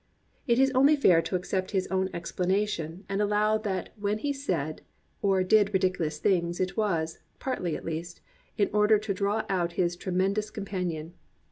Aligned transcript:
It 0.47 0.57
is 0.57 0.71
only 0.73 0.95
fair 0.95 1.21
to 1.21 1.35
accept 1.35 1.69
his 1.77 1.85
own 1.89 2.09
explanation 2.11 3.05
and 3.07 3.21
allow 3.21 3.59
that 3.59 3.89
when 3.99 4.17
he 4.17 4.33
said 4.33 4.81
or 5.21 5.43
did 5.43 5.71
ridiculous 5.75 6.17
things 6.17 6.59
it 6.59 6.75
was, 6.75 7.19
partly 7.37 7.75
at 7.75 7.85
least, 7.85 8.19
in 8.57 8.67
order 8.73 8.97
to 8.97 9.13
draw 9.13 9.45
out 9.47 9.73
his 9.73 9.95
Tremendous 9.95 10.49
Com 10.49 10.65
panion. 10.65 11.11